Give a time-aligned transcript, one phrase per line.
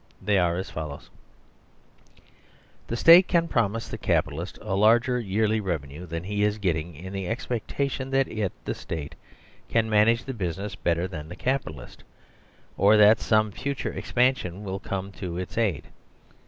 [0.19, 1.11] They are as follows:
[2.17, 2.21] (i)
[2.87, 7.13] The State can promise the Capitalist a larger yearly revenue than he is getting in
[7.13, 9.13] the expectation that it, the State,
[9.69, 12.03] can manage the business better than the Capitalist,
[12.77, 15.85] or that some future expansion will come to its aid.